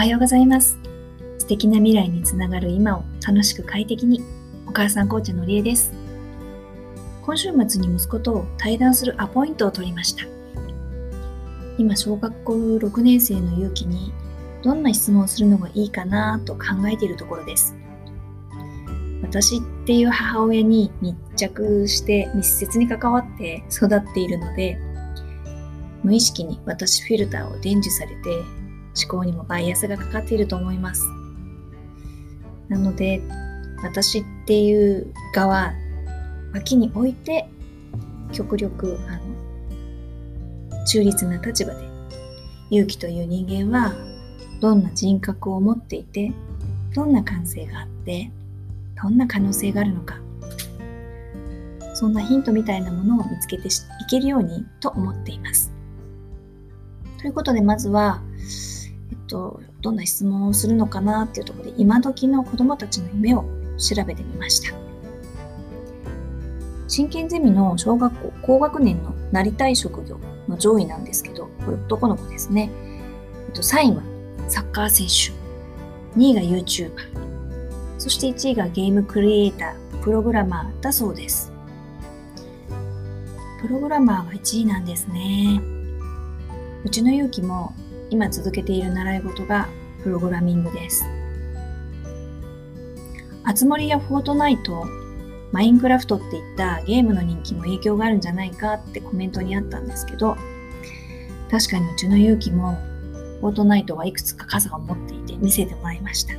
[0.00, 0.78] おはようございます。
[1.36, 4.22] 素敵な未来につながる今を楽しく快適に。
[4.66, 5.92] お母さんコーチのりえです。
[7.20, 10.24] 今週末に息子と対談するアポイントを取りました。
[11.76, 14.10] 今小学校6年生の勇気に
[14.62, 17.76] どんな質問をするのがいいかなと考えているところです。
[19.20, 24.78] 私っていう母親に密着して密接に関わって育っているので
[26.02, 28.59] 無意識に私フィルターを伝授されて
[28.96, 31.04] 思考にもバイアスがかかっていると思います
[32.68, 33.22] なので
[33.82, 35.72] 私っていう側
[36.52, 37.48] 脇に置いて
[38.32, 41.88] 極力あの中立な立場で
[42.70, 43.94] 勇気という人間は
[44.60, 46.32] どんな人格を持っていて
[46.94, 48.30] どんな感性があって
[49.02, 50.18] どんな可能性があるのか
[52.00, 53.70] そんなヒントみたいなものを見つけてい
[54.08, 55.70] けるようにと思っています。
[57.18, 58.22] ということでまずは、
[59.30, 63.44] と、どんな質問をするのかなっていうところで今時の子どもたちの夢を
[63.78, 64.76] 調べてみました。
[66.88, 72.70] 真剣ゼミの小学校高学年のなりたい職業の上位なんですけど、これ男の子ですね。
[73.46, 74.02] えっと、3位は
[74.48, 76.90] サッカー選手、2位が YouTuber、
[77.98, 81.52] そして1位がゲームクリエイター、プログラマーだそうです。
[83.60, 85.60] プログラマーが1位なんですね。
[86.82, 87.74] うちの勇気も
[88.10, 89.68] 今続けている習い事が
[90.02, 91.04] プログラミングです。
[93.44, 94.84] あつ森やフォートナイト、
[95.52, 100.36] マインクラフトっていったゲームの人気も影響があるんじゃないかってコメントにあったんですけど、
[101.50, 102.74] 確かにうちの勇気も
[103.40, 106.34] フォートナイトはいくつか傘を持っていて見せてもらいました。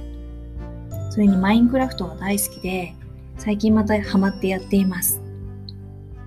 [1.09, 2.93] それにマインクラフトが大好きで、
[3.37, 5.21] 最近またハマってやっています。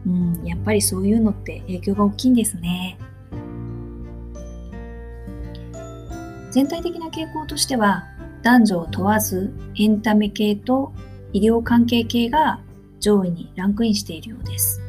[0.06, 2.98] うん、やっぱりそういうのって影響が大きいんですね。
[6.54, 8.04] 全体的な傾向としては、
[8.44, 10.92] 男女を問わずエンタメ系と
[11.32, 12.60] 医療関係系が
[13.00, 14.80] 上位にランクインしているようです。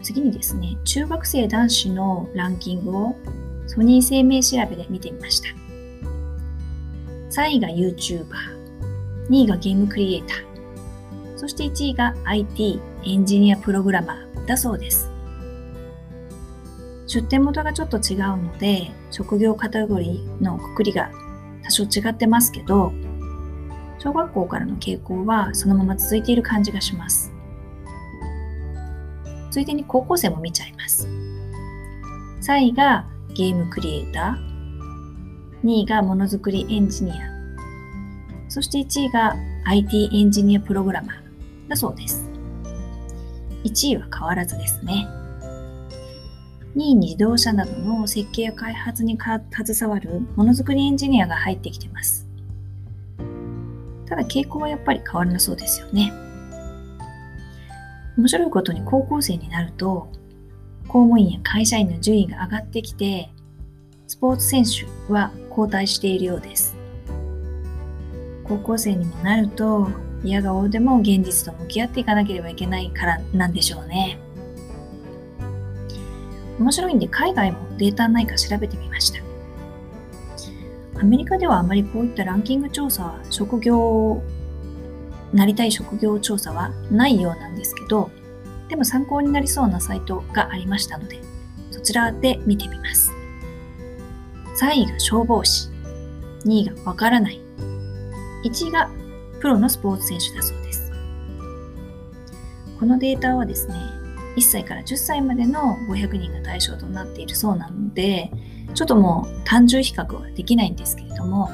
[0.00, 3.16] 次にですね、中学生男子のランキングを
[3.66, 5.48] ソニー生命調べで見てみました。
[7.30, 8.24] 3位が YouTuber、
[9.30, 15.10] 2位がゲームクリエイター、そして1位が IT エンジニアプログラマーだそうです。
[17.06, 21.10] 出典元がちょっと違うので、職業カテゴリーのくくりが
[21.64, 22.92] 多少違ってますけど、
[23.98, 27.32] 小学校からの傾向はそのまま続いている感じがします。
[29.50, 31.06] ついでに高校生も見ちゃいます。
[32.40, 37.14] 3位がゲームクリエイター、2位がものづくりエンジニア、
[38.48, 42.28] そして1位が IT エンジニアプログラマーだそうです。
[43.64, 45.06] 1位は変わらずですね。
[46.76, 52.26] 2位に自動車などの設計や開発に携わるものづくりエンジニアが入ってきてます。
[54.06, 56.12] ただ傾向はやっぱり変わらなそうですよね。
[58.16, 60.10] 面白いことに高校生になると
[60.86, 63.30] 公務員や会社員の順位が上がってきて
[64.06, 66.76] スポーツ選手は交代しているようです。
[68.44, 69.88] 高校生にもなると、
[70.22, 74.18] 嫌がおうでも現実と向き合っていかなければいけないからなんでしょうね。
[76.62, 79.20] 面白いんで海外もデータないか調べてみました。
[81.00, 84.22] アメリカではあまりこういったランキング調査は職業、
[85.32, 88.10] なりたい職業調査はないようなんですけど、
[88.68, 91.20] でも参考になりそうなサイトがありましたので、
[91.72, 93.10] そちらで見てみます。
[94.60, 95.68] 3位が消防士、
[96.44, 97.40] 2位がわからない、
[98.44, 98.88] 1位が
[99.40, 100.92] プロのスポーツ選手だそうです。
[102.78, 103.74] このデータはですね、
[104.36, 108.30] 1歳から10歳までの500人が対象となっているそうなので、
[108.74, 111.50] ちょっともう単純比較はできないんですけれども、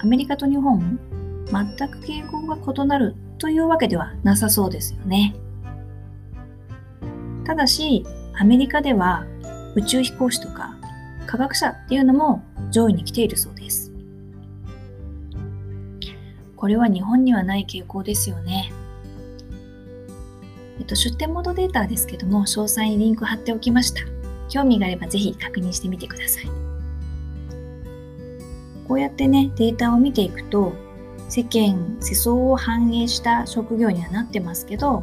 [0.00, 0.98] アメリカと日本、
[1.46, 5.34] 全く傾向が異なるというわけではなさそうですよね。
[7.44, 8.04] ただし、
[8.38, 9.24] アメリカでは
[9.74, 10.76] 宇宙飛行士とか
[11.26, 13.92] 科学者っていうのも上位に来ているそうです。
[16.56, 18.72] これは日本にはない傾向ですよね。
[20.86, 24.02] と、出展モードデータですけども、詳細にリンク貼っておきました。
[24.48, 26.44] 興味があればぜひ確認してみてください。
[28.86, 30.72] こうやってね、データを見ていくと、
[31.28, 35.02] 世間、世相を反映した職業にはなってますけど、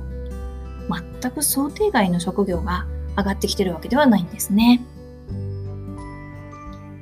[1.22, 2.86] 全く想定外の職業が
[3.18, 4.82] 上がってきてるわけではないんですね。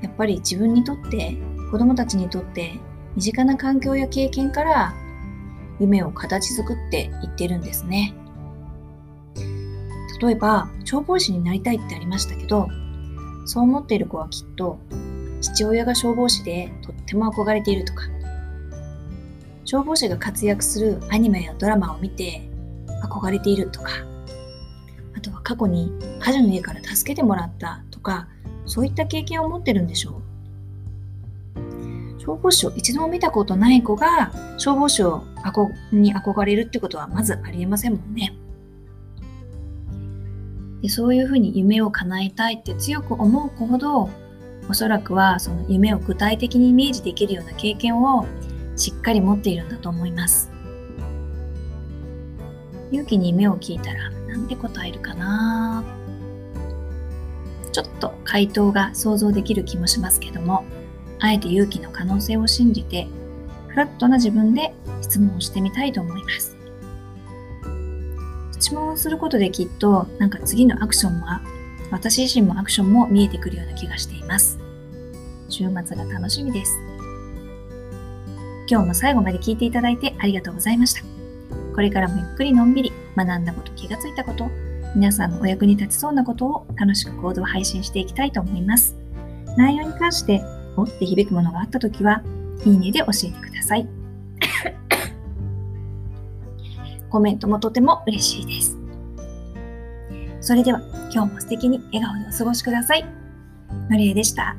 [0.02, 1.38] やっぱり自分にとって
[1.72, 2.80] 子供たちにとって
[3.16, 4.94] 身近な環境や経験から
[5.80, 8.14] 夢を形作っていってるんですね
[10.22, 12.68] 例えば消防士になりたいってありましたけど
[13.46, 14.80] そう思っている子はきっと
[15.42, 18.04] 父親が消防士でとっても憧れているとか
[19.66, 22.48] 消防士が活躍するアニメやドラマを見て
[23.04, 23.92] 憧れているとか
[25.18, 28.28] あとは過去に火事の家から助けてもらったとか
[28.66, 30.22] そういった経験を持ってるんでしょ
[31.56, 35.24] う消防士を一度も見たことない子が消防士を
[35.92, 38.41] に憧れるってことはまずありえませんもんね。
[40.82, 44.10] でそういうふうに夢を叶えたいって強く思う子ほど
[44.70, 48.26] おそらくはその夢を具体的にイメージできるような経験を
[48.76, 50.52] しっかり持っているんだと思います。
[52.92, 55.84] 勇気に夢を聞いたら何て答えるかな
[57.72, 60.66] ちょっと回答が想像できる気もしますけども
[61.20, 63.08] あえて勇気の可能性を信じて
[63.70, 66.58] フラットな自分で質問をしてみたいと思います
[68.62, 71.42] 質問をすることできっとなんか次のアクションは
[71.90, 74.60] 私自身もアクションも見えてくるような気がしています。
[75.50, 76.80] 週末が楽しみです。
[78.70, 81.02] 今日も最後まで聞いていただいてありがとうございました。
[81.74, 84.50] これからもゆっくりのんびり学んだこと気がついたこと
[84.96, 88.96] 皆さんのお役に立ちそうなことを楽しく行動配信していきたいと思います。
[89.58, 90.42] 内容に関して
[90.78, 92.24] おって響くものがあったときは
[92.64, 94.01] いいねで教えてください。
[97.12, 98.78] コメントもとても嬉しいです
[100.40, 100.82] それでは
[101.14, 103.06] 今日も素敵に笑顔でお過ごしください
[103.90, 104.56] のりえでした。